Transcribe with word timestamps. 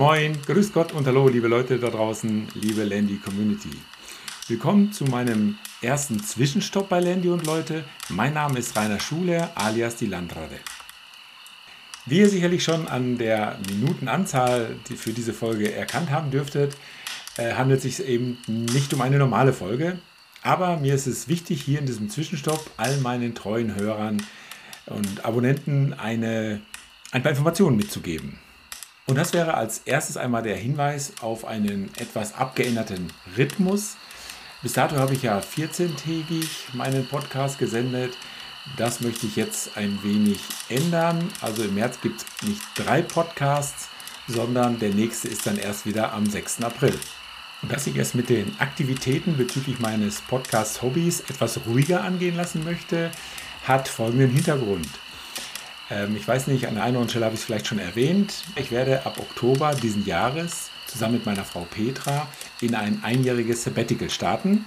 Moin, 0.00 0.40
grüß 0.46 0.72
Gott 0.72 0.92
und 0.92 1.06
hallo, 1.06 1.28
liebe 1.28 1.46
Leute 1.46 1.78
da 1.78 1.90
draußen, 1.90 2.48
liebe 2.54 2.84
Landy 2.84 3.18
Community. 3.18 3.68
Willkommen 4.48 4.92
zu 4.94 5.04
meinem 5.04 5.58
ersten 5.82 6.18
Zwischenstopp 6.18 6.88
bei 6.88 7.00
Landy 7.00 7.28
und 7.28 7.44
Leute. 7.44 7.84
Mein 8.08 8.32
Name 8.32 8.58
ist 8.60 8.74
Rainer 8.74 8.98
Schule, 8.98 9.50
alias 9.54 9.96
die 9.96 10.06
Landrade. 10.06 10.58
Wie 12.06 12.20
ihr 12.20 12.30
sicherlich 12.30 12.64
schon 12.64 12.88
an 12.88 13.18
der 13.18 13.58
Minutenanzahl 13.68 14.74
für 14.96 15.12
diese 15.12 15.34
Folge 15.34 15.70
erkannt 15.70 16.10
haben 16.10 16.30
dürftet, 16.30 16.78
äh, 17.40 17.54
handelt 17.54 17.84
es 17.84 17.96
sich 17.96 18.06
eben 18.06 18.38
nicht 18.46 18.92
um 18.92 19.00
eine 19.00 19.18
normale 19.18 19.52
Folge. 19.52 19.98
Aber 20.42 20.76
mir 20.78 20.94
ist 20.94 21.06
es 21.06 21.28
wichtig, 21.28 21.62
hier 21.62 21.78
in 21.78 21.86
diesem 21.86 22.08
Zwischenstopp 22.08 22.70
all 22.76 22.96
meinen 22.98 23.34
treuen 23.34 23.74
Hörern 23.74 24.22
und 24.86 25.24
Abonnenten 25.24 25.92
eine, 25.92 26.60
ein 27.12 27.22
paar 27.22 27.30
Informationen 27.30 27.76
mitzugeben. 27.76 28.38
Und 29.06 29.16
das 29.16 29.32
wäre 29.32 29.54
als 29.54 29.78
erstes 29.86 30.16
einmal 30.16 30.42
der 30.42 30.56
Hinweis 30.56 31.14
auf 31.20 31.44
einen 31.44 31.90
etwas 31.96 32.34
abgeänderten 32.34 33.12
Rhythmus. 33.36 33.96
Bis 34.62 34.74
dato 34.74 34.96
habe 34.96 35.14
ich 35.14 35.22
ja 35.22 35.40
14-tägig 35.40 36.74
meinen 36.74 37.06
Podcast 37.06 37.58
gesendet. 37.58 38.16
Das 38.76 39.00
möchte 39.00 39.26
ich 39.26 39.36
jetzt 39.36 39.76
ein 39.76 39.98
wenig 40.02 40.40
ändern. 40.68 41.28
Also 41.40 41.64
im 41.64 41.74
März 41.74 42.00
gibt 42.00 42.20
es 42.20 42.48
nicht 42.48 42.62
drei 42.76 43.02
Podcasts, 43.02 43.88
sondern 44.28 44.78
der 44.78 44.90
nächste 44.90 45.28
ist 45.28 45.46
dann 45.46 45.58
erst 45.58 45.86
wieder 45.86 46.12
am 46.12 46.26
6. 46.26 46.62
April. 46.62 46.94
Dass 47.68 47.86
ich 47.86 47.96
es 47.96 48.14
mit 48.14 48.30
den 48.30 48.58
Aktivitäten 48.58 49.36
bezüglich 49.36 49.80
meines 49.80 50.22
Podcast-Hobbys 50.22 51.20
etwas 51.28 51.60
ruhiger 51.66 52.02
angehen 52.02 52.36
lassen 52.36 52.64
möchte, 52.64 53.10
hat 53.64 53.88
folgenden 53.88 54.30
Hintergrund. 54.30 54.88
Ähm, 55.90 56.16
ich 56.16 56.26
weiß 56.26 56.46
nicht, 56.46 56.66
an 56.66 56.76
einer 56.76 56.86
anderen 56.86 57.08
Stelle 57.08 57.26
habe 57.26 57.34
ich 57.34 57.40
es 57.40 57.46
vielleicht 57.46 57.66
schon 57.66 57.78
erwähnt. 57.78 58.44
Ich 58.56 58.70
werde 58.70 59.04
ab 59.04 59.18
Oktober 59.18 59.74
diesen 59.74 60.06
Jahres 60.06 60.70
zusammen 60.86 61.14
mit 61.14 61.26
meiner 61.26 61.44
Frau 61.44 61.66
Petra 61.70 62.26
in 62.60 62.74
ein 62.74 63.04
einjähriges 63.04 63.64
Sabbatical 63.64 64.08
starten. 64.08 64.64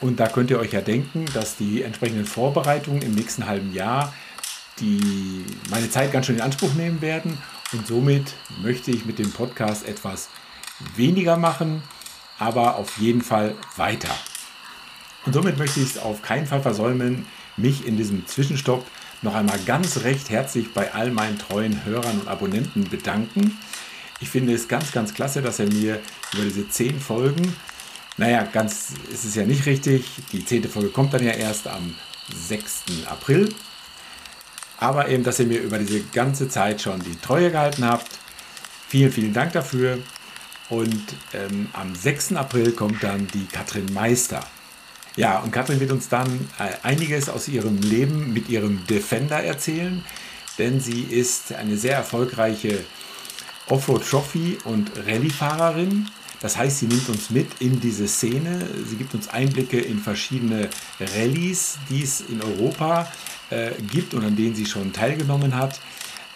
Und 0.00 0.18
da 0.18 0.28
könnt 0.28 0.50
ihr 0.50 0.58
euch 0.58 0.72
ja 0.72 0.80
denken, 0.80 1.26
dass 1.34 1.56
die 1.56 1.82
entsprechenden 1.82 2.26
Vorbereitungen 2.26 3.02
im 3.02 3.14
nächsten 3.14 3.46
halben 3.46 3.72
Jahr 3.72 4.12
die 4.80 5.44
meine 5.70 5.88
Zeit 5.88 6.12
ganz 6.12 6.26
schön 6.26 6.34
in 6.36 6.42
Anspruch 6.42 6.74
nehmen 6.74 7.00
werden. 7.00 7.38
Und 7.72 7.86
somit 7.86 8.34
möchte 8.60 8.90
ich 8.90 9.04
mit 9.04 9.18
dem 9.18 9.30
Podcast 9.32 9.86
etwas 9.86 10.28
weniger 10.96 11.36
machen, 11.36 11.82
aber 12.38 12.76
auf 12.76 12.98
jeden 12.98 13.22
Fall 13.22 13.54
weiter. 13.76 14.14
Und 15.26 15.32
somit 15.32 15.58
möchte 15.58 15.80
ich 15.80 15.90
es 15.90 15.98
auf 15.98 16.22
keinen 16.22 16.46
Fall 16.46 16.60
versäumen, 16.60 17.26
mich 17.56 17.86
in 17.86 17.96
diesem 17.96 18.26
Zwischenstopp 18.26 18.86
noch 19.22 19.34
einmal 19.34 19.58
ganz 19.60 19.98
recht 19.98 20.28
herzlich 20.30 20.72
bei 20.74 20.92
all 20.92 21.10
meinen 21.10 21.38
treuen 21.38 21.84
Hörern 21.84 22.20
und 22.20 22.28
Abonnenten 22.28 22.88
bedanken. 22.88 23.58
Ich 24.20 24.28
finde 24.28 24.52
es 24.52 24.68
ganz, 24.68 24.92
ganz 24.92 25.14
klasse, 25.14 25.42
dass 25.42 25.58
er 25.58 25.66
mir 25.66 26.00
über 26.34 26.44
diese 26.44 26.68
zehn 26.68 27.00
Folgen, 27.00 27.54
naja, 28.16 28.46
ganz 28.52 28.92
ist 29.12 29.24
es 29.24 29.34
ja 29.34 29.44
nicht 29.44 29.66
richtig, 29.66 30.04
die 30.32 30.44
zehnte 30.44 30.68
Folge 30.68 30.90
kommt 30.90 31.14
dann 31.14 31.24
ja 31.24 31.32
erst 31.32 31.66
am 31.66 31.94
6. 32.32 32.84
April, 33.06 33.52
aber 34.78 35.08
eben, 35.08 35.24
dass 35.24 35.40
ihr 35.40 35.46
mir 35.46 35.60
über 35.60 35.78
diese 35.78 36.04
ganze 36.04 36.48
Zeit 36.48 36.80
schon 36.80 37.02
die 37.02 37.16
Treue 37.16 37.50
gehalten 37.50 37.84
habt. 37.84 38.08
Vielen, 38.88 39.10
vielen 39.10 39.32
Dank 39.32 39.52
dafür. 39.52 39.98
Und 40.70 41.04
ähm, 41.32 41.68
am 41.72 41.94
6. 41.94 42.34
April 42.34 42.72
kommt 42.72 43.02
dann 43.02 43.26
die 43.34 43.46
Katrin 43.46 43.92
Meister. 43.92 44.40
Ja, 45.16 45.38
und 45.40 45.52
Katrin 45.52 45.78
wird 45.78 45.92
uns 45.92 46.08
dann 46.08 46.48
äh, 46.58 46.70
einiges 46.82 47.28
aus 47.28 47.48
ihrem 47.48 47.78
Leben 47.78 48.32
mit 48.32 48.48
ihrem 48.48 48.84
Defender 48.86 49.42
erzählen, 49.42 50.04
denn 50.58 50.80
sie 50.80 51.02
ist 51.02 51.52
eine 51.52 51.76
sehr 51.76 51.96
erfolgreiche 51.96 52.84
Offroad-Trophy- 53.68 54.58
und 54.64 54.90
Rallye-Fahrerin. 55.06 56.08
Das 56.40 56.56
heißt, 56.56 56.80
sie 56.80 56.86
nimmt 56.86 57.08
uns 57.08 57.30
mit 57.30 57.60
in 57.60 57.80
diese 57.80 58.08
Szene. 58.08 58.68
Sie 58.88 58.96
gibt 58.96 59.14
uns 59.14 59.28
Einblicke 59.28 59.80
in 59.80 59.98
verschiedene 59.98 60.68
Rallyes, 61.00 61.78
die 61.88 62.02
es 62.02 62.20
in 62.20 62.42
Europa 62.42 63.10
äh, 63.50 63.70
gibt 63.90 64.14
und 64.14 64.24
an 64.24 64.36
denen 64.36 64.54
sie 64.54 64.66
schon 64.66 64.92
teilgenommen 64.92 65.54
hat. 65.54 65.80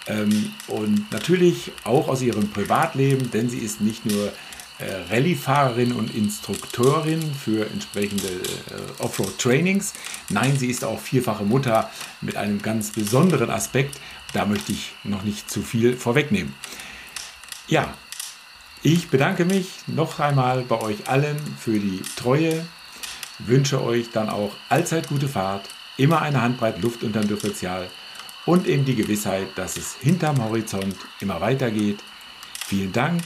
Ähm, 0.09 0.51
und 0.67 1.11
natürlich 1.11 1.71
auch 1.83 2.07
aus 2.07 2.21
ihrem 2.21 2.49
Privatleben, 2.49 3.31
denn 3.31 3.49
sie 3.49 3.59
ist 3.59 3.79
nicht 3.79 4.05
nur 4.05 4.33
äh, 4.79 5.13
Rallye-Fahrerin 5.13 5.91
und 5.93 6.15
Instrukteurin 6.15 7.21
für 7.33 7.69
entsprechende 7.69 8.27
äh, 8.27 9.03
Offroad-Trainings. 9.03 9.93
Nein, 10.29 10.57
sie 10.57 10.67
ist 10.67 10.83
auch 10.83 10.99
vierfache 10.99 11.43
Mutter 11.43 11.89
mit 12.21 12.35
einem 12.37 12.61
ganz 12.61 12.91
besonderen 12.91 13.51
Aspekt. 13.51 13.99
Da 14.33 14.45
möchte 14.45 14.71
ich 14.71 14.93
noch 15.03 15.23
nicht 15.23 15.49
zu 15.49 15.61
viel 15.61 15.95
vorwegnehmen. 15.95 16.55
Ja, 17.67 17.93
ich 18.81 19.09
bedanke 19.09 19.45
mich 19.45 19.67
noch 19.87 20.19
einmal 20.19 20.61
bei 20.61 20.79
euch 20.81 21.07
allen 21.07 21.37
für 21.59 21.77
die 21.77 22.01
Treue, 22.15 22.65
wünsche 23.39 23.83
euch 23.83 24.11
dann 24.11 24.29
auch 24.29 24.53
allzeit 24.69 25.09
gute 25.09 25.27
Fahrt, 25.27 25.69
immer 25.97 26.21
eine 26.21 26.41
Handbreit 26.41 26.81
Luft 26.81 27.03
unterm 27.03 27.27
Differential 27.27 27.89
und 28.45 28.67
eben 28.67 28.85
die 28.85 28.95
Gewissheit, 28.95 29.47
dass 29.55 29.77
es 29.77 29.95
hinterm 29.95 30.43
Horizont 30.43 30.95
immer 31.19 31.41
weitergeht. 31.41 31.99
Vielen 32.65 32.91
Dank 32.91 33.23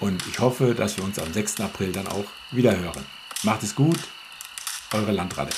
und 0.00 0.26
ich 0.26 0.38
hoffe, 0.38 0.74
dass 0.74 0.96
wir 0.96 1.04
uns 1.04 1.18
am 1.18 1.32
6. 1.32 1.60
April 1.60 1.92
dann 1.92 2.06
auch 2.06 2.26
wieder 2.50 2.76
hören. 2.76 3.04
Macht 3.42 3.62
es 3.62 3.74
gut, 3.74 3.98
eure 4.92 5.12
Landratte. 5.12 5.54